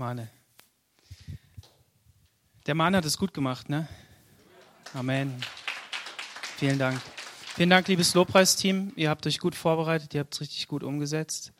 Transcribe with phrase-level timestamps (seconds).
[0.00, 0.30] Mane.
[2.66, 3.86] Der Mann hat es gut gemacht, ne?
[4.94, 5.38] Amen.
[6.56, 6.98] Vielen Dank.
[7.54, 8.94] Vielen Dank, liebes Lobpreisteam.
[8.96, 11.52] Ihr habt euch gut vorbereitet, ihr habt es richtig gut umgesetzt.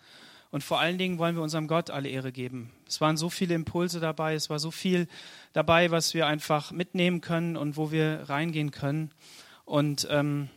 [0.50, 2.72] Und vor allen Dingen wollen wir unserem Gott alle Ehre geben.
[2.88, 5.06] Es waren so viele Impulse dabei, es war so viel
[5.52, 9.10] dabei, was wir einfach mitnehmen können und wo wir reingehen können.
[9.66, 10.48] Und ähm,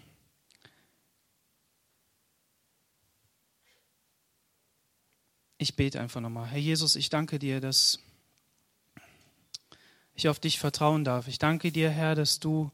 [5.64, 6.48] ich bete einfach nochmal.
[6.48, 8.00] Herr Jesus, ich danke dir, dass
[10.14, 11.28] ich auf dich vertrauen darf.
[11.28, 12.70] Ich danke dir, Herr, dass du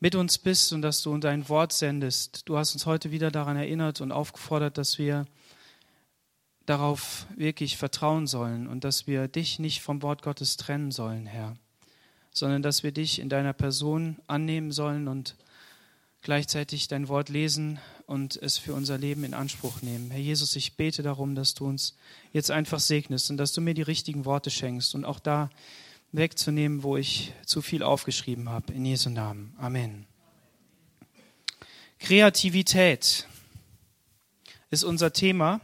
[0.00, 2.48] mit uns bist und dass du dein Wort sendest.
[2.48, 5.26] Du hast uns heute wieder daran erinnert und aufgefordert, dass wir
[6.64, 11.56] darauf wirklich vertrauen sollen und dass wir dich nicht vom Wort Gottes trennen sollen, Herr,
[12.32, 15.36] sondern dass wir dich in deiner Person annehmen sollen und
[16.22, 20.10] gleichzeitig dein Wort lesen und es für unser Leben in Anspruch nehmen.
[20.10, 21.96] Herr Jesus, ich bete darum, dass du uns
[22.32, 25.50] jetzt einfach segnest und dass du mir die richtigen Worte schenkst und auch da
[26.12, 28.72] wegzunehmen, wo ich zu viel aufgeschrieben habe.
[28.72, 29.54] In Jesu Namen.
[29.58, 30.06] Amen.
[31.98, 33.26] Kreativität
[34.70, 35.60] ist unser Thema.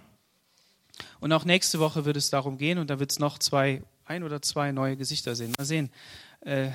[1.21, 4.23] Und auch nächste Woche wird es darum gehen und da wird es noch zwei, ein
[4.23, 5.53] oder zwei neue Gesichter sehen.
[5.59, 5.91] Mal sehen,
[6.41, 6.71] äh,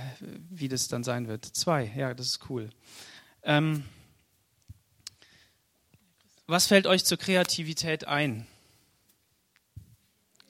[0.50, 1.46] wie das dann sein wird.
[1.46, 2.70] Zwei, ja, das ist cool.
[3.44, 3.84] Ähm,
[6.48, 8.46] was fällt euch zur Kreativität ein?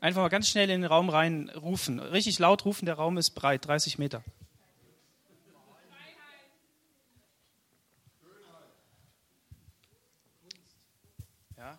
[0.02, 2.00] Einfach mal ganz schnell in den Raum rein rufen.
[2.00, 4.24] Richtig laut rufen, der Raum ist breit, 30 Meter.
[11.56, 11.78] Ja?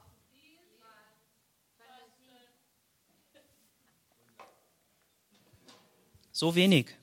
[6.31, 6.95] So wenig.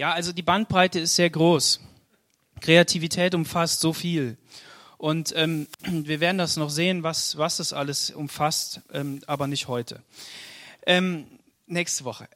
[0.00, 1.78] Ja, also die Bandbreite ist sehr groß.
[2.62, 4.38] Kreativität umfasst so viel.
[4.96, 9.68] Und ähm, wir werden das noch sehen, was, was das alles umfasst, ähm, aber nicht
[9.68, 10.02] heute.
[10.86, 11.26] Ähm,
[11.66, 12.30] nächste Woche.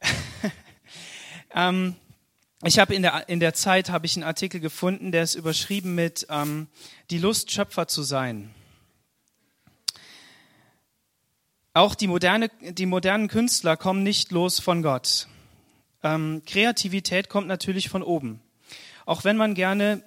[1.55, 1.95] ähm,
[2.63, 5.95] ich habe in der, in der Zeit habe ich einen Artikel gefunden, der ist überschrieben
[5.95, 6.67] mit ähm,
[7.09, 8.53] Die Lust, Schöpfer zu sein.
[11.73, 15.27] Auch die, moderne, die modernen Künstler kommen nicht los von Gott.
[16.05, 18.39] Ähm, Kreativität kommt natürlich von oben.
[19.07, 20.03] Auch wenn man gerne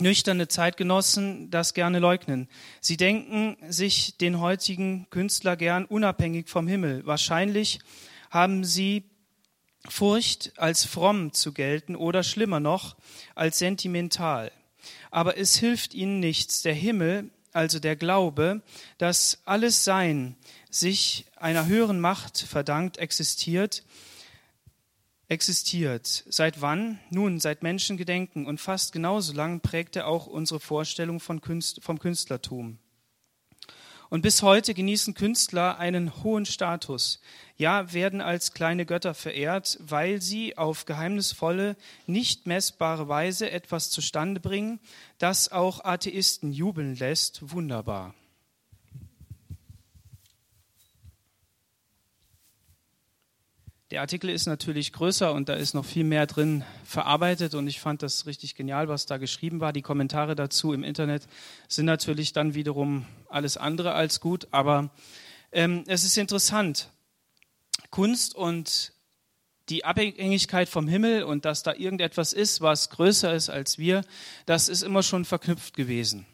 [0.00, 2.48] nüchterne Zeitgenossen das gerne leugnen.
[2.80, 7.04] Sie denken sich den heutigen Künstler gern unabhängig vom Himmel.
[7.04, 7.80] Wahrscheinlich
[8.30, 9.04] haben sie
[9.88, 12.96] Furcht, als fromm zu gelten oder schlimmer noch,
[13.34, 14.50] als sentimental.
[15.10, 16.62] Aber es hilft ihnen nichts.
[16.62, 18.62] Der Himmel, also der Glaube,
[18.98, 20.36] dass alles Sein
[20.70, 23.84] sich einer höheren Macht verdankt, existiert,
[25.28, 26.24] existiert.
[26.28, 26.98] Seit wann?
[27.10, 32.78] Nun, seit Menschengedenken und fast genauso lang prägte auch unsere Vorstellung von Künst, vom Künstlertum.
[34.08, 37.20] Und bis heute genießen Künstler einen hohen Status,
[37.56, 41.76] ja, werden als kleine Götter verehrt, weil sie auf geheimnisvolle,
[42.06, 44.78] nicht messbare Weise etwas zustande bringen,
[45.18, 47.50] das auch Atheisten jubeln lässt.
[47.50, 48.14] Wunderbar.
[53.92, 57.78] Der Artikel ist natürlich größer und da ist noch viel mehr drin verarbeitet und ich
[57.78, 59.72] fand das richtig genial, was da geschrieben war.
[59.72, 61.28] Die Kommentare dazu im Internet
[61.68, 64.90] sind natürlich dann wiederum alles andere als gut, aber
[65.52, 66.90] ähm, es ist interessant.
[67.90, 68.92] Kunst und
[69.68, 74.02] die Abhängigkeit vom Himmel und dass da irgendetwas ist, was größer ist als wir,
[74.46, 76.26] das ist immer schon verknüpft gewesen.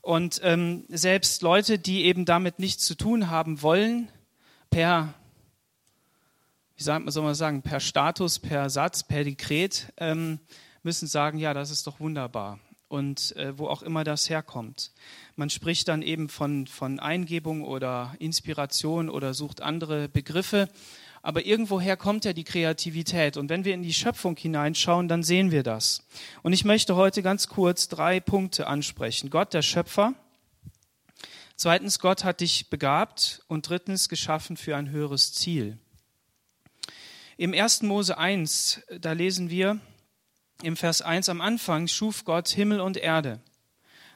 [0.00, 4.10] Und ähm, selbst Leute, die eben damit nichts zu tun haben wollen,
[4.70, 5.12] per
[6.76, 10.40] wie soll man sagen, per Status, per Satz, per Dekret ähm,
[10.82, 12.58] müssen sagen, ja, das ist doch wunderbar.
[12.88, 14.92] Und äh, wo auch immer das herkommt.
[15.36, 20.68] Man spricht dann eben von, von Eingebung oder Inspiration oder sucht andere Begriffe.
[21.22, 23.36] Aber irgendwoher kommt ja die Kreativität.
[23.36, 26.06] Und wenn wir in die Schöpfung hineinschauen, dann sehen wir das.
[26.42, 29.30] Und ich möchte heute ganz kurz drei Punkte ansprechen.
[29.30, 30.12] Gott, der Schöpfer.
[31.56, 33.42] Zweitens, Gott hat dich begabt.
[33.48, 35.78] Und drittens, geschaffen für ein höheres Ziel.
[37.36, 37.82] Im 1.
[37.82, 39.80] Mose 1, da lesen wir
[40.62, 43.40] im Vers 1, am Anfang schuf Gott Himmel und Erde.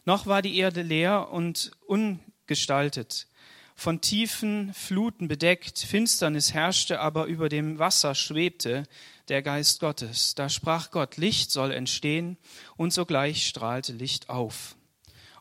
[0.05, 3.27] Noch war die Erde leer und ungestaltet,
[3.75, 8.85] von tiefen Fluten bedeckt, Finsternis herrschte, aber über dem Wasser schwebte
[9.27, 10.37] der Geist Gottes.
[10.37, 12.37] Da sprach Gott, Licht soll entstehen,
[12.77, 14.77] und sogleich strahlte Licht auf.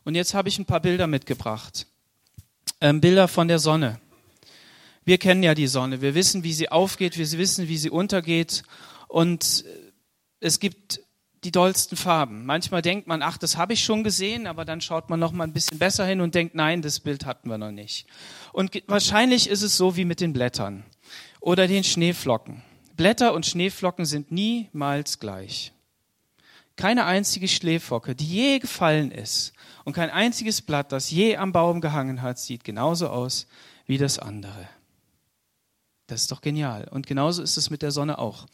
[0.04, 1.86] Und jetzt habe ich ein paar Bilder mitgebracht.
[2.80, 4.00] Ähm, Bilder von der Sonne.
[5.08, 6.02] Wir kennen ja die Sonne.
[6.02, 7.16] Wir wissen, wie sie aufgeht.
[7.16, 8.62] Wir wissen, wie sie untergeht.
[9.06, 9.64] Und
[10.38, 11.00] es gibt
[11.44, 12.44] die dollsten Farben.
[12.44, 15.44] Manchmal denkt man, ach, das habe ich schon gesehen, aber dann schaut man noch mal
[15.44, 18.06] ein bisschen besser hin und denkt, nein, das Bild hatten wir noch nicht.
[18.52, 20.84] Und wahrscheinlich ist es so wie mit den Blättern
[21.40, 22.62] oder den Schneeflocken.
[22.94, 25.72] Blätter und Schneeflocken sind niemals gleich.
[26.76, 31.80] Keine einzige Schneeflocke, die je gefallen ist und kein einziges Blatt, das je am Baum
[31.80, 33.46] gehangen hat, sieht genauso aus
[33.86, 34.68] wie das andere.
[36.08, 36.88] Das ist doch genial.
[36.90, 38.46] Und genauso ist es mit der Sonne auch.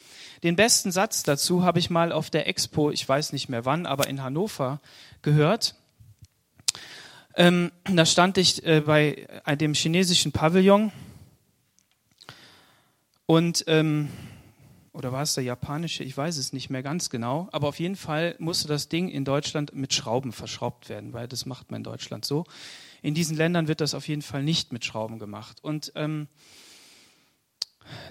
[0.42, 3.86] Den besten Satz dazu habe ich mal auf der Expo, ich weiß nicht mehr wann,
[3.86, 4.80] aber in Hannover
[5.22, 5.76] gehört.
[7.36, 10.90] Ähm, da stand ich äh, bei dem chinesischen Pavillon
[13.26, 14.08] und ähm,
[14.92, 16.04] oder war es der japanische?
[16.04, 17.48] Ich weiß es nicht mehr ganz genau.
[17.52, 21.46] Aber auf jeden Fall musste das Ding in Deutschland mit Schrauben verschraubt werden, weil das
[21.46, 22.44] macht man in Deutschland so.
[23.02, 25.58] In diesen Ländern wird das auf jeden Fall nicht mit Schrauben gemacht.
[25.62, 26.28] Und ähm,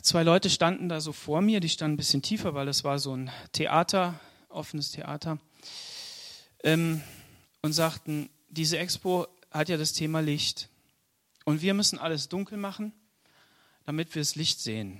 [0.01, 2.99] Zwei Leute standen da so vor mir, die standen ein bisschen tiefer, weil das war
[2.99, 5.39] so ein Theater, offenes Theater,
[6.63, 7.01] ähm,
[7.61, 10.69] und sagten, diese Expo hat ja das Thema Licht.
[11.45, 12.93] Und wir müssen alles dunkel machen,
[13.85, 14.99] damit wir das Licht sehen.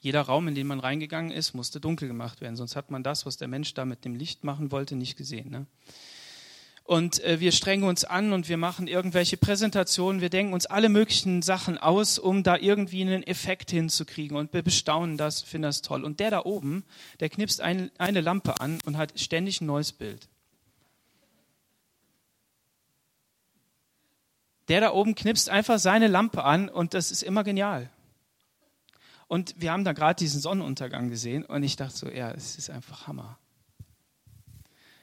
[0.00, 3.26] Jeder Raum, in den man reingegangen ist, musste dunkel gemacht werden, sonst hat man das,
[3.26, 5.50] was der Mensch da mit dem Licht machen wollte, nicht gesehen.
[5.50, 5.66] Ne?
[6.88, 10.88] Und äh, wir strengen uns an und wir machen irgendwelche Präsentationen, wir denken uns alle
[10.88, 15.82] möglichen Sachen aus, um da irgendwie einen Effekt hinzukriegen und wir bestaunen das, finden das
[15.82, 16.02] toll.
[16.02, 16.84] Und der da oben,
[17.20, 20.30] der knipst ein, eine Lampe an und hat ständig ein neues Bild.
[24.68, 27.90] Der da oben knipst einfach seine Lampe an und das ist immer genial.
[29.26, 32.70] Und wir haben da gerade diesen Sonnenuntergang gesehen und ich dachte so, ja, es ist
[32.70, 33.38] einfach Hammer.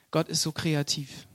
[0.09, 1.27] Gott ist so kreativ.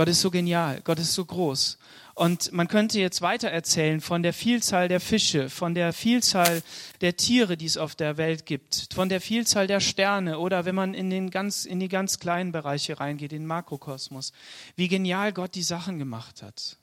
[0.00, 1.76] Gott ist so genial, Gott ist so groß.
[2.14, 6.62] Und man könnte jetzt weiter erzählen von der Vielzahl der Fische, von der Vielzahl
[7.02, 10.74] der Tiere, die es auf der Welt gibt, von der Vielzahl der Sterne oder wenn
[10.74, 14.32] man in, den ganz, in die ganz kleinen Bereiche reingeht, in den Makrokosmos,
[14.74, 16.78] wie genial Gott die Sachen gemacht hat.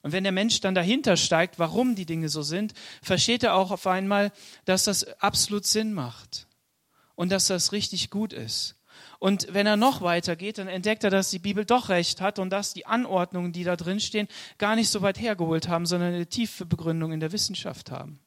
[0.00, 2.72] Und wenn der Mensch dann dahinter steigt, warum die Dinge so sind,
[3.02, 4.32] versteht er auch auf einmal,
[4.64, 6.46] dass das absolut Sinn macht
[7.16, 8.76] und dass das richtig gut ist.
[9.18, 12.38] Und wenn er noch weiter geht, dann entdeckt er, dass die Bibel doch recht hat
[12.38, 16.14] und dass die Anordnungen, die da drin stehen, gar nicht so weit hergeholt haben, sondern
[16.14, 18.20] eine tiefe Begründung in der Wissenschaft haben.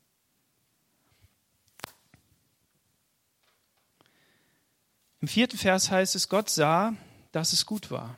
[5.21, 6.93] Im vierten Vers heißt es, Gott sah,
[7.31, 8.17] dass es gut war.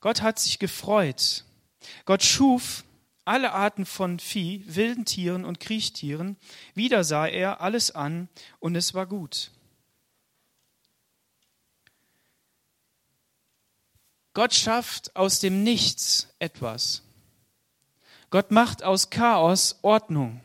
[0.00, 1.44] Gott hat sich gefreut.
[2.04, 2.84] Gott schuf
[3.24, 6.36] alle Arten von Vieh, wilden Tieren und Kriechtieren.
[6.74, 8.28] Wieder sah er alles an
[8.60, 9.50] und es war gut.
[14.34, 17.02] Gott schafft aus dem Nichts etwas.
[18.30, 20.40] Gott macht aus Chaos Ordnung.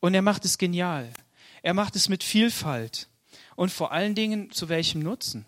[0.00, 1.12] Und er macht es genial.
[1.62, 3.08] Er macht es mit Vielfalt.
[3.54, 5.44] Und vor allen Dingen zu welchem Nutzen?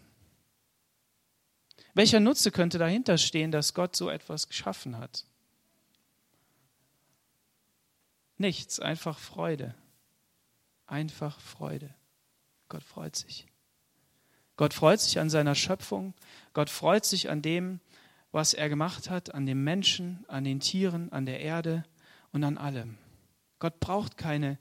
[1.94, 5.24] Welcher Nutze könnte dahinter stehen, dass Gott so etwas geschaffen hat?
[8.38, 9.74] Nichts, einfach Freude.
[10.86, 11.94] Einfach Freude.
[12.68, 13.46] Gott freut sich.
[14.56, 16.14] Gott freut sich an seiner Schöpfung.
[16.52, 17.80] Gott freut sich an dem,
[18.32, 21.84] was er gemacht hat, an dem Menschen, an den Tieren, an der Erde
[22.32, 22.98] und an allem.
[23.58, 24.58] Gott braucht keine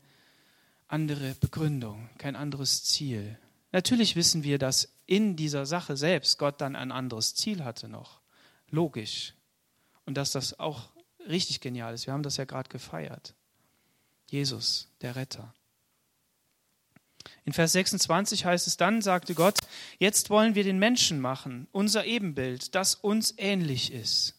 [0.88, 3.38] andere Begründung, kein anderes Ziel.
[3.72, 8.22] Natürlich wissen wir, dass in dieser Sache selbst Gott dann ein anderes Ziel hatte noch.
[8.70, 9.34] Logisch.
[10.06, 10.90] Und dass das auch
[11.28, 12.08] richtig genial ist.
[12.08, 13.36] Wir haben das ja gerade gefeiert.
[14.30, 15.54] Jesus, der Retter.
[17.46, 19.60] In Vers 26 heißt es dann, sagte Gott,
[20.00, 24.36] jetzt wollen wir den Menschen machen, unser Ebenbild, das uns ähnlich ist.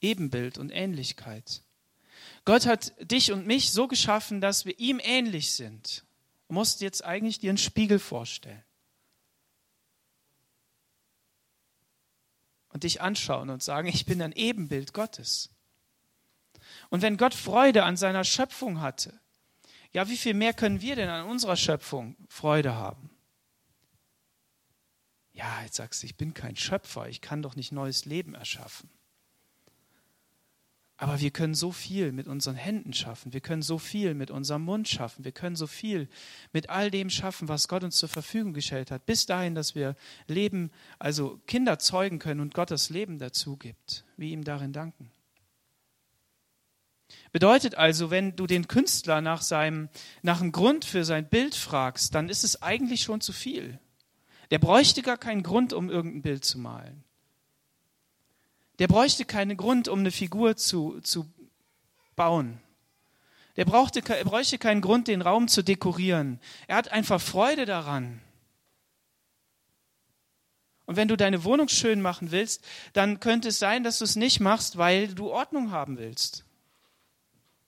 [0.00, 1.62] Ebenbild und Ähnlichkeit.
[2.44, 6.04] Gott hat dich und mich so geschaffen, dass wir ihm ähnlich sind.
[6.48, 8.62] Du musst jetzt eigentlich dir einen Spiegel vorstellen.
[12.68, 15.50] Und dich anschauen und sagen, ich bin ein Ebenbild Gottes.
[16.90, 19.18] Und wenn Gott Freude an seiner Schöpfung hatte,
[19.92, 23.10] ja, wie viel mehr können wir denn an unserer Schöpfung Freude haben?
[25.32, 28.90] Ja, jetzt sagst du, ich bin kein Schöpfer, ich kann doch nicht neues Leben erschaffen.
[30.96, 34.62] Aber wir können so viel mit unseren Händen schaffen, wir können so viel mit unserem
[34.62, 36.10] Mund schaffen, wir können so viel
[36.52, 39.96] mit all dem schaffen, was Gott uns zur Verfügung gestellt hat, bis dahin, dass wir
[40.26, 45.10] Leben, also Kinder zeugen können und Gott das Leben dazu gibt, wie ihm darin danken.
[47.32, 49.88] Bedeutet also, wenn du den Künstler nach, seinem,
[50.22, 53.78] nach einem Grund für sein Bild fragst, dann ist es eigentlich schon zu viel.
[54.50, 57.04] Der bräuchte gar keinen Grund, um irgendein Bild zu malen.
[58.80, 61.30] Der bräuchte keinen Grund, um eine Figur zu, zu
[62.16, 62.60] bauen.
[63.56, 66.40] Der brauchte, er bräuchte keinen Grund, den Raum zu dekorieren.
[66.66, 68.20] Er hat einfach Freude daran.
[70.86, 74.16] Und wenn du deine Wohnung schön machen willst, dann könnte es sein, dass du es
[74.16, 76.44] nicht machst, weil du Ordnung haben willst,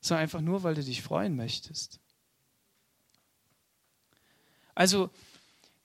[0.03, 2.01] sondern einfach nur, weil du dich freuen möchtest.
[4.75, 5.11] Also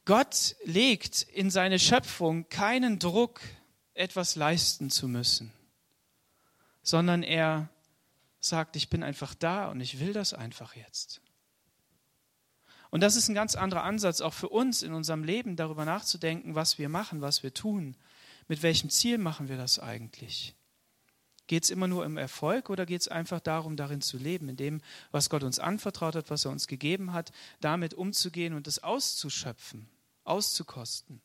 [0.05, 3.41] Gott legt in seine Schöpfung keinen Druck,
[3.93, 5.51] etwas leisten zu müssen,
[6.81, 7.69] sondern er
[8.39, 11.21] sagt, ich bin einfach da und ich will das einfach jetzt.
[12.89, 16.55] Und das ist ein ganz anderer Ansatz auch für uns in unserem Leben, darüber nachzudenken,
[16.55, 17.97] was wir machen, was wir tun.
[18.47, 20.55] Mit welchem Ziel machen wir das eigentlich?
[21.47, 24.57] Geht es immer nur um Erfolg oder geht es einfach darum, darin zu leben, in
[24.57, 28.83] dem, was Gott uns anvertraut hat, was er uns gegeben hat, damit umzugehen und es
[28.83, 29.87] auszuschöpfen,
[30.25, 31.21] auszukosten?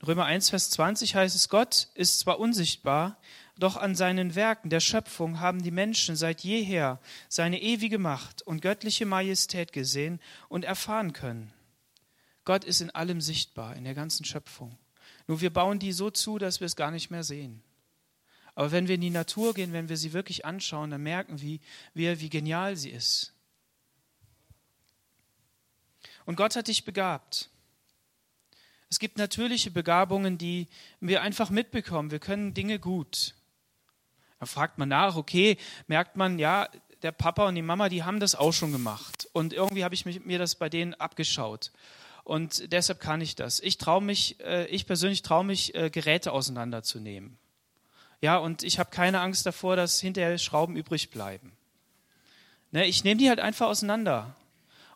[0.00, 3.18] In Römer 1, Vers 20 heißt es, Gott ist zwar unsichtbar,
[3.58, 8.62] doch an seinen Werken der Schöpfung haben die Menschen seit jeher seine ewige Macht und
[8.62, 10.18] göttliche Majestät gesehen
[10.48, 11.52] und erfahren können.
[12.50, 14.76] Gott ist in allem sichtbar, in der ganzen Schöpfung.
[15.28, 17.62] Nur wir bauen die so zu, dass wir es gar nicht mehr sehen.
[18.56, 22.18] Aber wenn wir in die Natur gehen, wenn wir sie wirklich anschauen, dann merken wir,
[22.18, 23.34] wie genial sie ist.
[26.24, 27.50] Und Gott hat dich begabt.
[28.88, 30.66] Es gibt natürliche Begabungen, die
[30.98, 32.10] wir einfach mitbekommen.
[32.10, 33.36] Wir können Dinge gut.
[34.40, 36.68] Da fragt man nach, okay, merkt man, ja,
[37.02, 39.28] der Papa und die Mama, die haben das auch schon gemacht.
[39.34, 41.70] Und irgendwie habe ich mir das bei denen abgeschaut.
[42.30, 43.58] Und deshalb kann ich das.
[43.58, 47.38] Ich traue mich, äh, ich persönlich traue mich, äh, Geräte auseinanderzunehmen.
[48.20, 51.50] Ja, und ich habe keine Angst davor, dass hinterher Schrauben übrig bleiben.
[52.70, 54.36] Ne, ich nehme die halt einfach auseinander.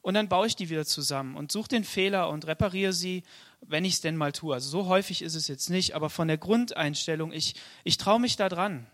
[0.01, 3.25] Und dann baue ich die wieder zusammen und suche den Fehler und repariere sie
[3.69, 4.55] wenn ich es denn mal tue.
[4.55, 8.37] Also so häufig ist es jetzt nicht, aber von der Grundeinstellung, ich, ich traue mich
[8.37, 8.87] da dran.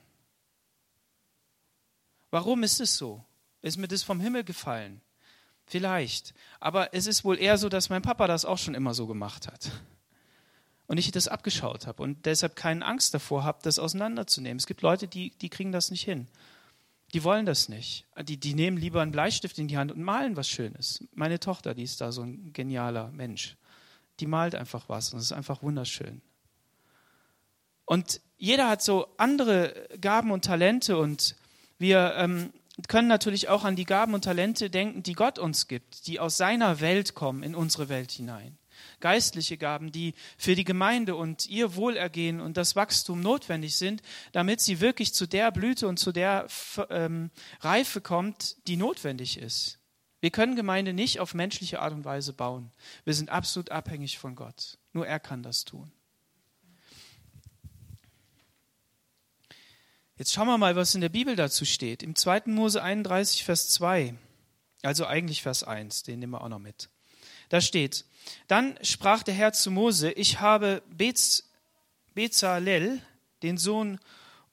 [2.31, 3.25] Warum ist es so?
[3.63, 5.01] Ist mir das vom Himmel gefallen?
[5.71, 6.35] Vielleicht.
[6.59, 9.47] Aber es ist wohl eher so, dass mein Papa das auch schon immer so gemacht
[9.47, 9.71] hat.
[10.87, 14.59] Und ich das abgeschaut habe und deshalb keine Angst davor habe, das auseinanderzunehmen.
[14.59, 16.27] Es gibt Leute, die, die kriegen das nicht hin.
[17.15, 18.07] Die wollen das nicht.
[18.23, 21.05] Die, die nehmen lieber einen Bleistift in die Hand und malen was Schönes.
[21.15, 23.57] Meine Tochter, die ist da so ein genialer Mensch
[24.21, 26.21] die malt einfach was und es ist einfach wunderschön.
[27.85, 31.35] Und jeder hat so andere Gaben und Talente und
[31.79, 32.53] wir ähm,
[32.89, 36.37] können natürlich auch an die Gaben und Talente denken, die Gott uns gibt, die aus
[36.37, 38.59] seiner Welt kommen in unsere Welt hinein.
[39.01, 44.61] Geistliche Gaben, die für die Gemeinde und ihr Wohlergehen und das Wachstum notwendig sind, damit
[44.61, 46.47] sie wirklich zu der Blüte und zu der
[46.89, 49.79] ähm, Reife kommt, die notwendig ist.
[50.21, 52.71] Wir können Gemeinde nicht auf menschliche Art und Weise bauen.
[53.05, 54.79] Wir sind absolut abhängig von Gott.
[54.93, 55.93] Nur er kann das tun.
[60.21, 62.03] Jetzt schauen wir mal, was in der Bibel dazu steht.
[62.03, 62.43] Im 2.
[62.49, 64.13] Mose 31, Vers 2,
[64.83, 66.91] also eigentlich Vers 1, den nehmen wir auch noch mit.
[67.49, 68.05] Da steht,
[68.47, 70.83] dann sprach der Herr zu Mose, ich habe
[72.15, 73.01] Bezalel,
[73.43, 73.99] den Sohn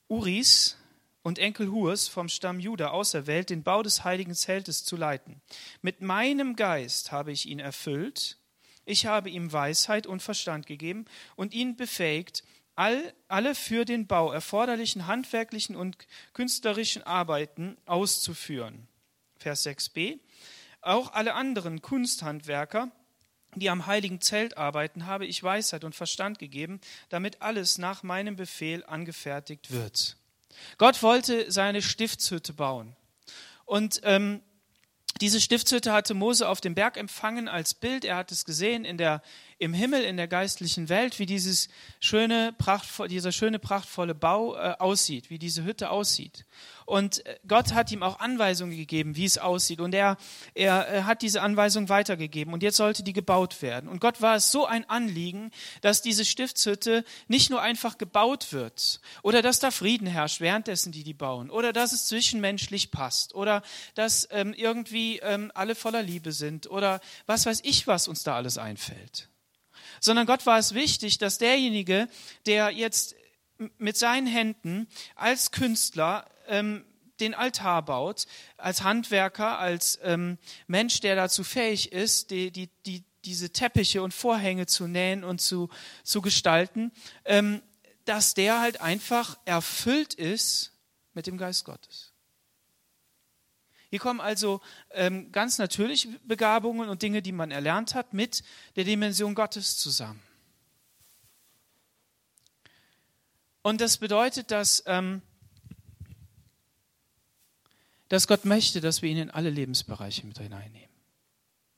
[0.08, 0.78] Uris,
[1.22, 5.42] und Enkel Hurs vom Stamm Juda auserwählt, den Bau des heiligen Zeltes zu leiten.
[5.82, 8.38] Mit meinem Geist habe ich ihn erfüllt,
[8.86, 11.04] ich habe ihm Weisheit und Verstand gegeben
[11.36, 12.42] und ihn befähigt,
[12.78, 15.98] all, alle für den Bau erforderlichen handwerklichen und
[16.32, 18.86] künstlerischen Arbeiten auszuführen.
[19.36, 20.20] Vers 6b.
[20.80, 22.92] Auch alle anderen Kunsthandwerker,
[23.56, 28.36] die am heiligen Zelt arbeiten, habe ich Weisheit und Verstand gegeben, damit alles nach meinem
[28.36, 30.16] Befehl angefertigt wird.
[30.76, 32.94] Gott wollte seine Stiftshütte bauen.
[33.64, 34.40] Und ähm,
[35.20, 38.04] diese Stiftshütte hatte Mose auf dem Berg empfangen als Bild.
[38.04, 39.20] Er hat es gesehen in der,
[39.58, 41.68] im Himmel, in der geistlichen Welt, wie dieses
[42.00, 46.44] schöne, prachtvoll, dieser schöne, prachtvolle Bau äh, aussieht, wie diese Hütte aussieht.
[46.86, 49.80] Und äh, Gott hat ihm auch Anweisungen gegeben, wie es aussieht.
[49.80, 50.16] Und er,
[50.54, 52.54] er äh, hat diese Anweisung weitergegeben.
[52.54, 53.88] Und jetzt sollte die gebaut werden.
[53.88, 55.50] Und Gott war es so ein Anliegen,
[55.80, 61.02] dass diese Stiftshütte nicht nur einfach gebaut wird oder dass da Frieden herrscht, währenddessen die
[61.02, 63.62] die bauen oder dass es zwischenmenschlich passt oder
[63.94, 68.36] dass ähm, irgendwie ähm, alle voller Liebe sind oder was weiß ich, was uns da
[68.36, 69.28] alles einfällt.
[70.00, 72.08] Sondern Gott war es wichtig, dass derjenige,
[72.46, 73.14] der jetzt
[73.78, 74.86] mit seinen Händen
[75.16, 76.84] als Künstler ähm,
[77.20, 78.26] den Altar baut,
[78.56, 84.14] als Handwerker, als ähm, Mensch, der dazu fähig ist, die, die, die, diese Teppiche und
[84.14, 85.68] Vorhänge zu nähen und zu,
[86.04, 86.92] zu gestalten,
[87.24, 87.62] ähm,
[88.04, 90.72] dass der halt einfach erfüllt ist
[91.12, 92.07] mit dem Geist Gottes.
[93.90, 98.42] Hier kommen also ähm, ganz natürliche Begabungen und Dinge, die man erlernt hat, mit
[98.76, 100.22] der Dimension Gottes zusammen.
[103.62, 105.22] Und das bedeutet, dass, ähm,
[108.08, 110.88] dass Gott möchte, dass wir ihn in alle Lebensbereiche mit hineinnehmen.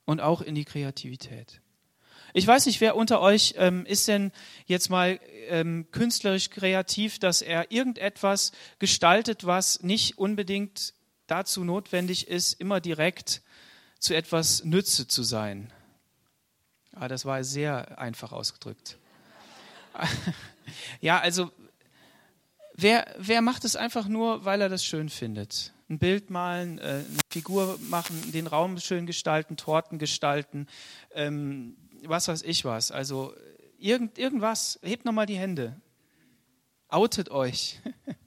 [0.05, 1.61] Und auch in die Kreativität.
[2.33, 4.31] Ich weiß nicht, wer unter euch ähm, ist denn
[4.65, 10.93] jetzt mal ähm, künstlerisch kreativ, dass er irgendetwas gestaltet, was nicht unbedingt
[11.31, 13.41] dazu notwendig ist, immer direkt
[13.99, 15.71] zu etwas Nütze zu sein.
[16.93, 18.97] Ah, das war sehr einfach ausgedrückt.
[21.01, 21.51] ja, also
[22.75, 25.73] wer, wer macht es einfach nur, weil er das schön findet?
[25.89, 30.67] Ein Bild malen, äh, eine Figur machen, den Raum schön gestalten, Torten gestalten,
[31.13, 32.91] ähm, was weiß ich was.
[32.91, 33.33] Also
[33.77, 34.79] irgend, irgendwas.
[34.83, 35.79] Hebt nochmal die Hände.
[36.87, 37.79] Outet euch.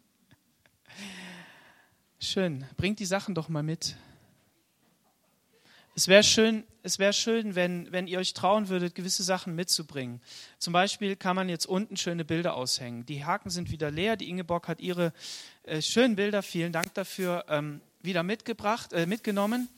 [2.24, 2.64] Schön.
[2.78, 3.96] Bringt die Sachen doch mal mit.
[5.94, 10.22] Es wäre schön, es wäre schön, wenn, wenn ihr euch trauen würdet, gewisse Sachen mitzubringen.
[10.58, 13.04] Zum Beispiel kann man jetzt unten schöne Bilder aushängen.
[13.04, 14.16] Die Haken sind wieder leer.
[14.16, 15.12] Die Ingeborg hat ihre
[15.64, 19.68] äh, schönen Bilder, vielen Dank dafür, ähm, wieder mitgebracht, äh, mitgenommen.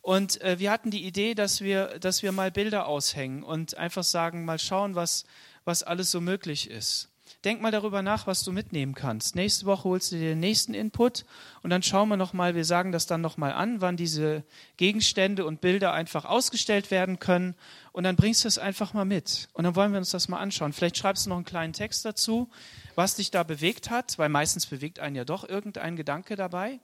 [0.00, 4.04] Und äh, wir hatten die Idee, dass wir, dass wir mal Bilder aushängen und einfach
[4.04, 5.24] sagen, mal schauen, was,
[5.64, 7.08] was alles so möglich ist.
[7.44, 9.36] Denk mal darüber nach, was du mitnehmen kannst.
[9.36, 11.24] Nächste Woche holst du dir den nächsten Input
[11.62, 14.42] und dann schauen wir nochmal, wir sagen das dann nochmal an, wann diese
[14.76, 17.54] Gegenstände und Bilder einfach ausgestellt werden können
[17.92, 19.48] und dann bringst du es einfach mal mit.
[19.52, 20.72] Und dann wollen wir uns das mal anschauen.
[20.72, 22.50] Vielleicht schreibst du noch einen kleinen Text dazu,
[22.96, 26.80] was dich da bewegt hat, weil meistens bewegt einen ja doch irgendein Gedanke dabei.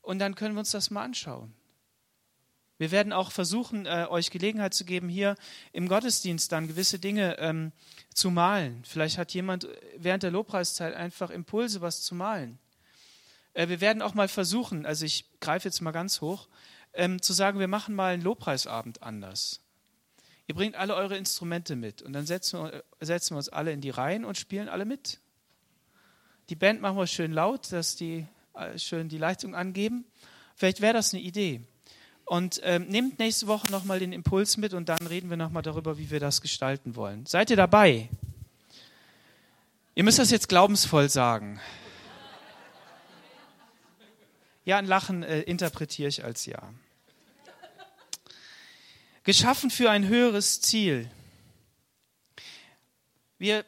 [0.00, 1.54] Und dann können wir uns das mal anschauen.
[2.82, 5.36] Wir werden auch versuchen, äh, euch Gelegenheit zu geben, hier
[5.70, 7.70] im Gottesdienst dann gewisse Dinge ähm,
[8.12, 8.82] zu malen.
[8.84, 12.58] Vielleicht hat jemand während der Lobpreiszeit einfach Impulse, was zu malen.
[13.54, 16.48] Äh, wir werden auch mal versuchen, also ich greife jetzt mal ganz hoch,
[16.92, 19.60] ähm, zu sagen, wir machen mal einen Lobpreisabend anders.
[20.48, 23.80] Ihr bringt alle eure Instrumente mit und dann setzen wir, setzen wir uns alle in
[23.80, 25.20] die Reihen und spielen alle mit.
[26.48, 30.04] Die Band machen wir schön laut, dass die äh, schön die Leitung angeben.
[30.56, 31.64] Vielleicht wäre das eine Idee.
[32.32, 35.98] Und ähm, nehmt nächste Woche nochmal den Impuls mit und dann reden wir nochmal darüber,
[35.98, 37.26] wie wir das gestalten wollen.
[37.26, 38.08] Seid ihr dabei?
[39.94, 41.60] Ihr müsst das jetzt glaubensvoll sagen.
[44.64, 46.72] Ja, ein Lachen äh, interpretiere ich als Ja.
[49.24, 51.10] Geschaffen für ein höheres Ziel.
[53.36, 53.66] Wir,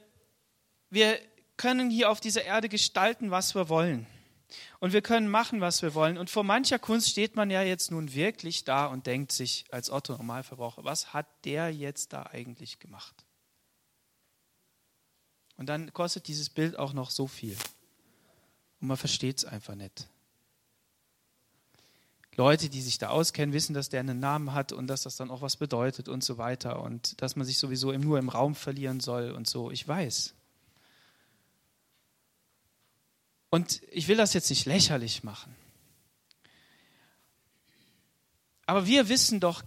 [0.88, 1.18] wir
[1.58, 4.06] können hier auf dieser Erde gestalten, was wir wollen.
[4.84, 6.18] Und wir können machen, was wir wollen.
[6.18, 9.88] Und vor mancher Kunst steht man ja jetzt nun wirklich da und denkt sich als
[9.88, 13.24] Otto Normalverbraucher, was hat der jetzt da eigentlich gemacht?
[15.56, 17.56] Und dann kostet dieses Bild auch noch so viel.
[18.82, 20.06] Und man versteht es einfach nicht.
[22.36, 25.30] Leute, die sich da auskennen, wissen, dass der einen Namen hat und dass das dann
[25.30, 29.00] auch was bedeutet und so weiter und dass man sich sowieso nur im Raum verlieren
[29.00, 29.70] soll und so.
[29.70, 30.34] Ich weiß.
[33.54, 35.54] Und ich will das jetzt nicht lächerlich machen.
[38.66, 39.62] Aber wir wissen doch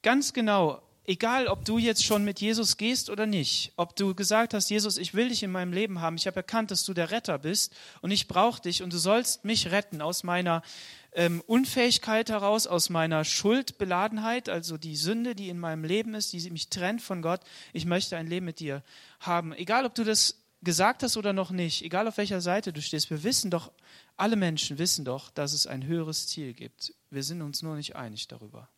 [0.00, 4.54] ganz genau, egal ob du jetzt schon mit Jesus gehst oder nicht, ob du gesagt
[4.54, 7.10] hast, Jesus, ich will dich in meinem Leben haben, ich habe erkannt, dass du der
[7.10, 10.62] Retter bist und ich brauche dich und du sollst mich retten aus meiner
[11.10, 16.48] ähm, Unfähigkeit heraus, aus meiner Schuldbeladenheit, also die Sünde, die in meinem Leben ist, die
[16.52, 17.40] mich trennt von Gott.
[17.72, 18.84] Ich möchte ein Leben mit dir
[19.18, 19.52] haben.
[19.52, 23.08] Egal, ob du das gesagt hast oder noch nicht, egal auf welcher Seite du stehst,
[23.08, 23.72] wir wissen doch,
[24.16, 26.92] alle Menschen wissen doch, dass es ein höheres Ziel gibt.
[27.08, 28.68] Wir sind uns nur nicht einig darüber.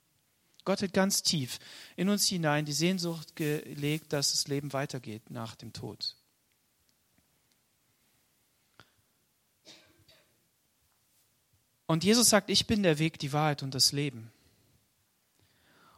[0.64, 1.58] Gott hat ganz tief
[1.96, 6.14] in uns hinein die Sehnsucht gelegt, dass das Leben weitergeht nach dem Tod.
[11.86, 14.30] Und Jesus sagt, ich bin der Weg, die Wahrheit und das Leben.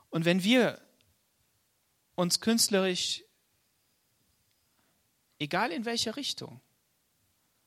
[0.09, 0.81] Und wenn wir
[2.15, 3.25] uns künstlerisch
[5.41, 6.61] egal in welche Richtung.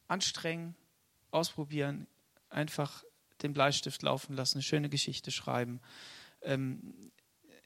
[0.08, 0.76] Anstrengen,
[1.32, 2.08] ausprobieren,
[2.50, 3.04] einfach
[3.42, 5.82] den Bleistift laufen lassen, eine schöne Geschichte schreiben,
[6.44, 7.12] ähm,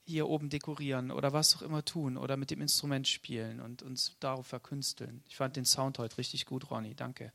[0.06, 4.16] hier oben dekorieren oder was auch immer tun oder mit dem Instrument spielen und uns
[4.20, 5.22] darauf verkünsteln.
[5.28, 7.34] Ich fand den Sound heute richtig gut, Ronny, danke.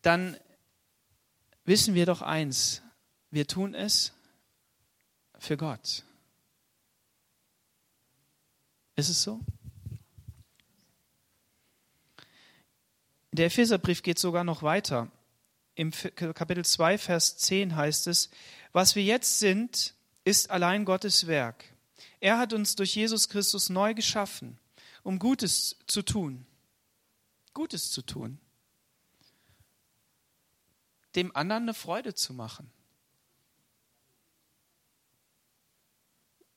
[0.00, 0.38] Dann
[1.64, 2.80] wissen wir doch eins,
[3.30, 4.14] wir tun es
[5.38, 6.04] für Gott.
[8.96, 9.40] Ist es so?
[13.32, 15.12] Der Epheserbrief geht sogar noch weiter.
[15.74, 18.30] Im Kapitel 2, Vers 10 heißt es,
[18.72, 21.64] was wir jetzt sind, ist allein Gottes Werk.
[22.18, 24.58] Er hat uns durch Jesus Christus neu geschaffen,
[25.02, 26.46] um Gutes zu tun.
[27.52, 28.38] Gutes zu tun.
[31.14, 32.70] Dem anderen eine Freude zu machen.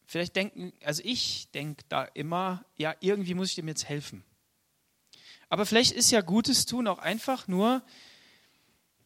[0.09, 4.23] Vielleicht denken, also ich denke da immer, ja, irgendwie muss ich dem jetzt helfen.
[5.49, 7.83] Aber vielleicht ist ja Gutes tun auch einfach nur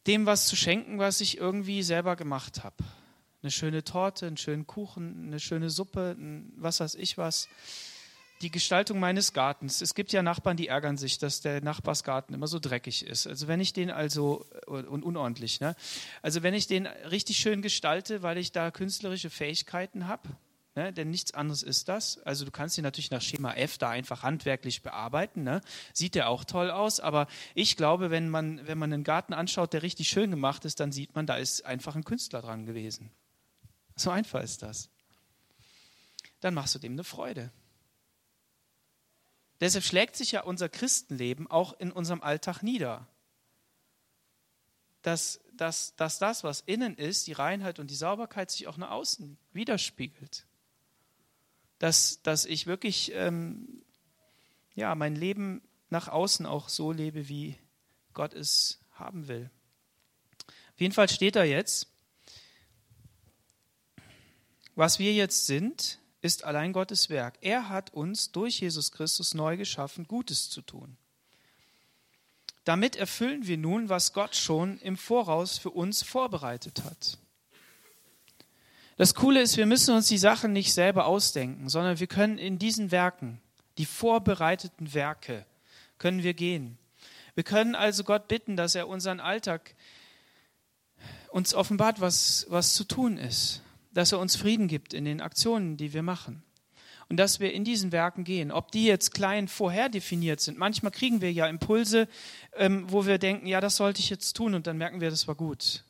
[0.06, 2.76] dem was zu schenken, was ich irgendwie selber gemacht habe.
[3.42, 6.16] Eine schöne Torte, einen schönen Kuchen, eine schöne Suppe,
[6.56, 7.48] was weiß ich was.
[8.40, 9.82] Die Gestaltung meines Gartens.
[9.82, 13.26] Es gibt ja Nachbarn, die ärgern sich, dass der Nachbarsgarten immer so dreckig ist.
[13.26, 15.76] Also wenn ich den also und unordentlich, ne?
[16.22, 20.30] Also wenn ich den richtig schön gestalte, weil ich da künstlerische Fähigkeiten habe,
[20.76, 22.18] Ne, denn nichts anderes ist das.
[22.22, 25.44] Also du kannst ihn natürlich nach Schema F da einfach handwerklich bearbeiten.
[25.44, 25.60] Ne?
[25.92, 29.72] Sieht der auch toll aus, aber ich glaube, wenn man, wenn man einen Garten anschaut,
[29.72, 33.12] der richtig schön gemacht ist, dann sieht man, da ist einfach ein Künstler dran gewesen.
[33.94, 34.90] So einfach ist das.
[36.40, 37.52] Dann machst du dem eine Freude.
[39.60, 43.06] Deshalb schlägt sich ja unser Christenleben auch in unserem Alltag nieder.
[45.02, 48.90] Dass, dass, dass das, was innen ist, die Reinheit und die Sauberkeit, sich auch nach
[48.90, 50.46] außen widerspiegelt
[51.84, 53.82] dass, dass ich wirklich ähm,
[54.74, 57.58] ja, mein Leben nach außen auch so lebe, wie
[58.14, 59.50] Gott es haben will.
[60.72, 61.88] Auf jeden Fall steht da jetzt,
[64.74, 67.36] was wir jetzt sind, ist allein Gottes Werk.
[67.42, 70.96] Er hat uns durch Jesus Christus neu geschaffen, Gutes zu tun.
[72.64, 77.18] Damit erfüllen wir nun, was Gott schon im Voraus für uns vorbereitet hat.
[78.96, 82.58] Das Coole ist, wir müssen uns die Sachen nicht selber ausdenken, sondern wir können in
[82.58, 83.40] diesen Werken,
[83.76, 85.46] die vorbereiteten Werke,
[85.98, 86.78] können wir gehen.
[87.34, 89.74] Wir können also Gott bitten, dass er unseren Alltag
[91.30, 95.76] uns offenbart, was, was zu tun ist, dass er uns Frieden gibt in den Aktionen,
[95.76, 96.44] die wir machen.
[97.08, 98.50] Und dass wir in diesen Werken gehen.
[98.50, 100.56] Ob die jetzt klein vorher definiert sind.
[100.56, 102.08] Manchmal kriegen wir ja Impulse,
[102.54, 105.28] ähm, wo wir denken, ja, das sollte ich jetzt tun und dann merken wir, das
[105.28, 105.84] war gut.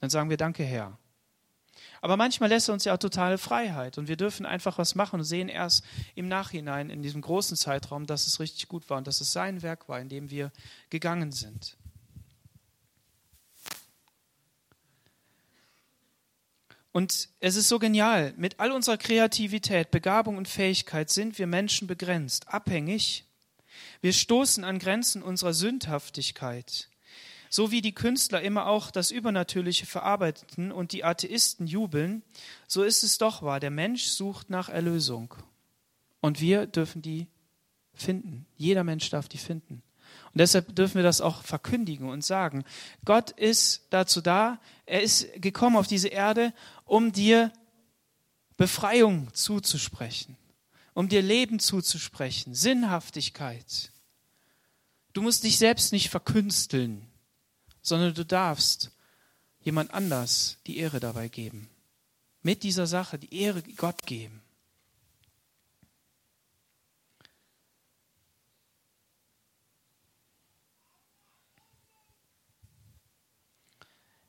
[0.00, 0.98] Dann sagen wir, danke Herr.
[2.06, 5.18] Aber manchmal lässt er uns ja auch totale Freiheit und wir dürfen einfach was machen
[5.18, 9.08] und sehen erst im Nachhinein in diesem großen Zeitraum, dass es richtig gut war und
[9.08, 10.52] dass es sein Werk war, in dem wir
[10.88, 11.76] gegangen sind.
[16.92, 18.34] Und es ist so genial.
[18.36, 23.24] Mit all unserer Kreativität, Begabung und Fähigkeit sind wir Menschen begrenzt, abhängig.
[24.00, 26.88] Wir stoßen an Grenzen unserer Sündhaftigkeit.
[27.48, 32.22] So wie die Künstler immer auch das Übernatürliche verarbeiteten und die Atheisten jubeln,
[32.66, 35.34] so ist es doch wahr, der Mensch sucht nach Erlösung.
[36.20, 37.28] Und wir dürfen die
[37.94, 38.46] finden.
[38.56, 39.82] Jeder Mensch darf die finden.
[40.32, 42.64] Und deshalb dürfen wir das auch verkündigen und sagen.
[43.04, 46.52] Gott ist dazu da, er ist gekommen auf diese Erde,
[46.84, 47.52] um dir
[48.56, 50.36] Befreiung zuzusprechen,
[50.94, 53.92] um dir Leben zuzusprechen, Sinnhaftigkeit.
[55.12, 57.06] Du musst dich selbst nicht verkünsteln
[57.86, 58.90] sondern du darfst
[59.60, 61.70] jemand anders die Ehre dabei geben.
[62.42, 64.42] Mit dieser Sache die Ehre Gott geben.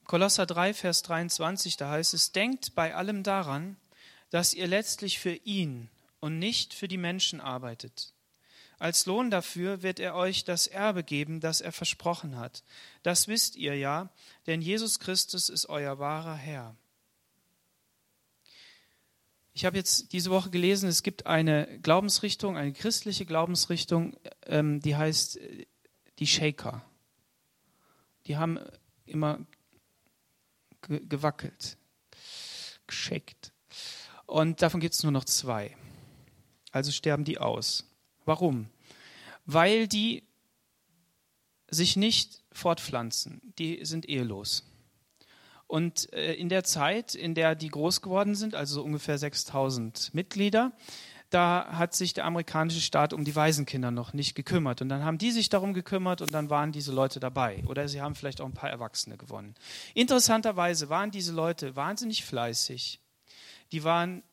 [0.05, 3.75] Kolosser 3, Vers 23, da heißt es, denkt bei allem daran,
[4.29, 5.89] dass ihr letztlich für ihn
[6.19, 8.13] und nicht für die Menschen arbeitet.
[8.79, 12.63] Als Lohn dafür wird er euch das Erbe geben, das er versprochen hat.
[13.01, 14.09] Das wisst ihr ja,
[14.45, 16.75] denn Jesus Christus ist euer wahrer Herr.
[19.53, 24.95] Ich habe jetzt diese Woche gelesen, es gibt eine Glaubensrichtung, eine christliche Glaubensrichtung, ähm, die
[24.95, 25.65] heißt äh,
[26.19, 26.85] die Shaker.
[28.27, 28.59] Die haben
[29.07, 29.39] immer
[30.81, 31.77] gewackelt,
[32.85, 33.51] geschickt.
[34.27, 35.75] Und davon gibt es nur noch zwei.
[36.71, 37.87] Also sterben die aus.
[38.27, 38.67] Warum?
[39.45, 40.23] Weil die
[41.69, 43.41] sich nicht fortpflanzen.
[43.57, 44.63] Die sind ehelos.
[45.65, 50.13] Und äh, in der Zeit, in der die groß geworden sind, also so ungefähr 6000
[50.13, 50.73] Mitglieder,
[51.29, 54.81] da hat sich der amerikanische Staat um die Waisenkinder noch nicht gekümmert.
[54.81, 57.63] Und dann haben die sich darum gekümmert und dann waren diese Leute dabei.
[57.67, 59.55] Oder sie haben vielleicht auch ein paar Erwachsene gewonnen.
[59.93, 62.99] Interessanterweise waren diese Leute wahnsinnig fleißig.
[63.71, 64.23] Die waren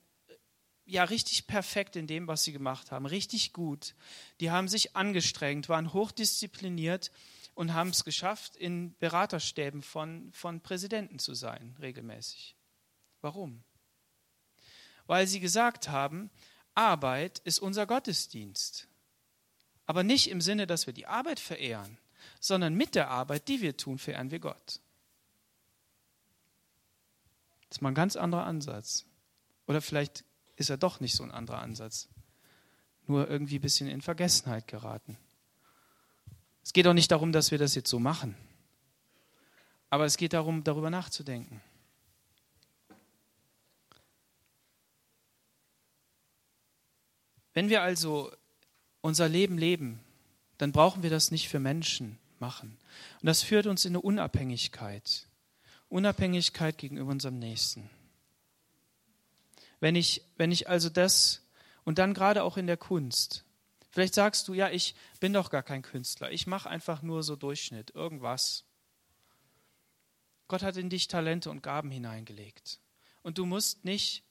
[0.87, 3.95] ja richtig perfekt in dem, was sie gemacht haben, richtig gut.
[4.41, 7.11] Die haben sich angestrengt, waren hochdiszipliniert
[7.55, 12.57] und haben es geschafft, in Beraterstäben von, von Präsidenten zu sein, regelmäßig.
[13.21, 13.63] Warum?
[15.07, 16.31] Weil sie gesagt haben,
[16.75, 18.89] Arbeit ist unser Gottesdienst.
[19.87, 21.99] Aber nicht im Sinne, dass wir die Arbeit verehren,
[22.41, 24.81] sondern mit der Arbeit, die wir tun, verehren wir Gott.
[27.69, 29.05] Das ist mal ein ganz anderer Ansatz.
[29.67, 30.25] Oder vielleicht
[30.57, 32.09] ist er doch nicht so ein anderer Ansatz.
[33.07, 35.17] Nur irgendwie ein bisschen in Vergessenheit geraten.
[36.63, 38.35] Es geht auch nicht darum, dass wir das jetzt so machen.
[39.91, 41.61] Aber es geht darum, darüber nachzudenken.
[47.53, 48.33] Wenn wir also
[49.01, 50.01] unser Leben leben,
[50.59, 52.77] dann brauchen wir das nicht für Menschen machen.
[53.21, 55.29] Und das führt uns in eine Unabhängigkeit.
[55.89, 57.89] Unabhängigkeit gegenüber unserem Nächsten.
[59.81, 61.43] Wenn ich, wenn ich also das,
[61.85, 63.45] und dann gerade auch in der Kunst,
[63.91, 67.37] vielleicht sagst du, ja, ich bin doch gar kein Künstler, ich mache einfach nur so
[67.37, 68.65] Durchschnitt, irgendwas.
[70.49, 72.81] Gott hat in dich Talente und Gaben hineingelegt.
[73.23, 74.25] Und du musst nicht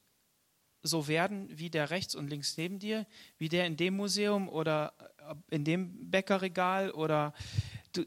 [0.83, 4.93] so werden wie der rechts und links neben dir, wie der in dem Museum oder
[5.17, 7.33] äh, in dem Bäckerregal oder
[7.93, 8.05] du,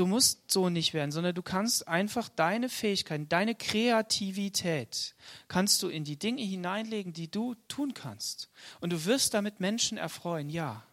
[0.00, 5.14] du musst so nicht werden, sondern du kannst einfach deine Fähigkeiten, deine Kreativität,
[5.46, 8.48] kannst du in die Dinge hineinlegen, die du tun kannst.
[8.80, 10.86] Und du wirst damit Menschen erfreuen, ja.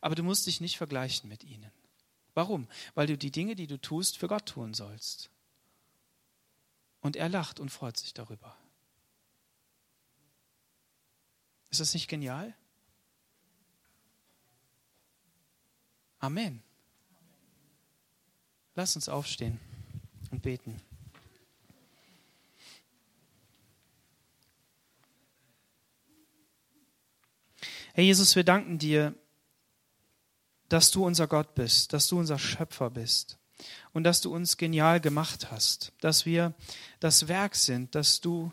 [0.00, 1.70] Aber du musst dich nicht vergleichen mit ihnen.
[2.34, 2.66] Warum?
[2.94, 5.30] Weil du die Dinge, die du tust, für Gott tun sollst.
[7.00, 8.56] Und er lacht und freut sich darüber.
[11.70, 12.54] Ist das nicht genial?
[16.18, 16.64] Amen.
[18.78, 19.58] Lass uns aufstehen
[20.30, 20.76] und beten.
[27.92, 29.16] Herr Jesus, wir danken dir,
[30.68, 33.36] dass du unser Gott bist, dass du unser Schöpfer bist
[33.94, 36.54] und dass du uns genial gemacht hast, dass wir
[37.00, 38.52] das Werk sind, das du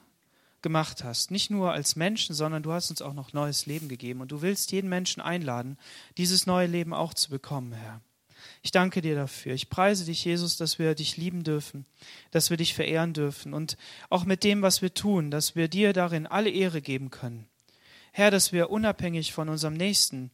[0.64, 1.30] gemacht hast.
[1.30, 4.22] Nicht nur als Menschen, sondern du hast uns auch noch neues Leben gegeben.
[4.22, 5.78] Und du willst jeden Menschen einladen,
[6.18, 8.02] dieses neue Leben auch zu bekommen, Herr.
[8.66, 9.54] Ich danke dir dafür.
[9.54, 11.86] Ich preise dich, Jesus, dass wir dich lieben dürfen,
[12.32, 13.78] dass wir dich verehren dürfen und
[14.10, 17.48] auch mit dem, was wir tun, dass wir dir darin alle Ehre geben können.
[18.12, 20.32] Herr, dass wir unabhängig von unserem Nächsten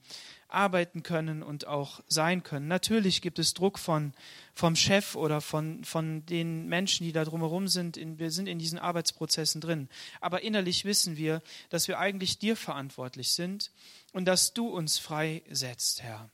[0.47, 2.69] arbeiten können und auch sein können.
[2.69, 4.13] Natürlich gibt es Druck von,
[4.53, 7.97] vom Chef oder von, von den Menschen, die da drumherum sind.
[7.97, 9.89] In, wir sind in diesen Arbeitsprozessen drin.
[10.21, 13.73] Aber innerlich wissen wir, dass wir eigentlich dir verantwortlich sind
[14.13, 16.31] und dass du uns freisetzt, Herr.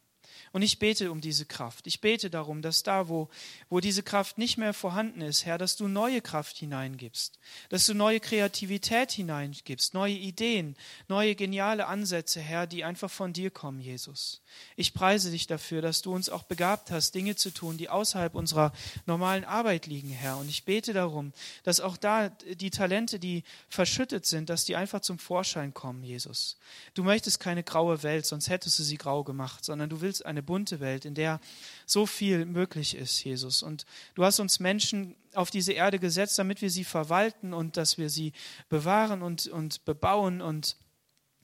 [0.58, 1.86] Und ich bete um diese Kraft.
[1.86, 3.30] Ich bete darum, dass da, wo,
[3.70, 7.38] wo diese Kraft nicht mehr vorhanden ist, Herr, dass du neue Kraft hineingibst,
[7.70, 10.76] dass du neue Kreativität hineingibst, neue Ideen,
[11.08, 14.42] neue geniale Ansätze, Herr, die einfach von dir kommen, Jesus.
[14.76, 18.34] Ich preise dich dafür, dass du uns auch begabt hast, Dinge zu tun, die außerhalb
[18.34, 18.74] unserer
[19.06, 20.38] normalen Arbeit liegen, Herr.
[20.38, 21.34] Und ich bete darum,
[21.66, 26.58] dass auch da die Talente, die verschüttet sind, dass die einfach zum Vorschein kommen, Jesus.
[26.96, 30.47] Du möchtest keine graue Welt, sonst hättest du sie grau gemacht, sondern du willst eine
[30.48, 31.40] bunte Welt, in der
[31.86, 33.62] so viel möglich ist, Jesus.
[33.62, 38.00] Und du hast uns Menschen auf diese Erde gesetzt, damit wir sie verwalten und dass
[38.00, 38.34] wir sie
[38.70, 40.76] bewahren und, und bebauen und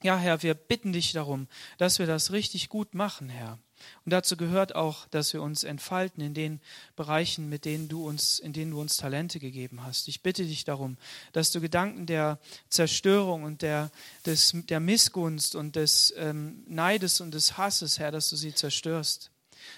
[0.01, 3.59] ja, Herr, wir bitten dich darum, dass wir das richtig gut machen, Herr.
[4.05, 6.59] Und dazu gehört auch, dass wir uns entfalten in den
[6.95, 10.07] Bereichen, mit denen du uns, in denen du uns Talente gegeben hast.
[10.07, 10.97] Ich bitte dich darum,
[11.31, 13.91] dass du Gedanken der Zerstörung und der,
[14.25, 19.31] des, der Missgunst und des ähm, Neides und des Hasses, Herr, dass du sie zerstörst.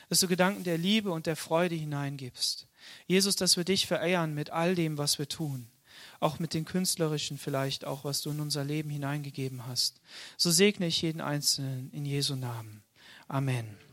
[0.10, 2.68] Dass du Gedanken der Liebe und der Freude hineingibst.
[3.08, 5.68] Jesus, dass wir dich verehren mit all dem, was wir tun
[6.20, 10.02] auch mit den künstlerischen vielleicht, auch was du in unser Leben hineingegeben hast.
[10.38, 12.84] So segne ich jeden Einzelnen in Jesu Namen.
[13.28, 13.85] Amen.